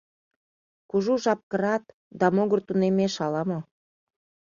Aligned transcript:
Кужу 0.89 1.13
жап 1.23 1.39
кырат, 1.51 1.83
да 2.19 2.25
могыр 2.35 2.59
тунемеш 2.67 3.15
ала-мо... 3.25 3.59